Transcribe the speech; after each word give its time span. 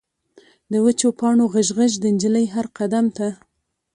د 0.71 0.73
وچو 0.85 1.09
پاڼو 1.19 1.45
غژ، 1.53 1.67
غژ، 1.77 1.93
د 1.99 2.05
نجلۍ 2.15 2.45
هر 2.55 2.65
قدم 2.77 3.05
ته 3.17 3.27